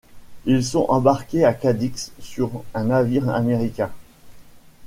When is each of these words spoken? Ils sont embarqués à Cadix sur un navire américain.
Ils 0.47 0.65
sont 0.65 0.87
embarqués 0.89 1.45
à 1.45 1.53
Cadix 1.53 2.11
sur 2.17 2.63
un 2.73 2.85
navire 2.85 3.29
américain. 3.29 3.91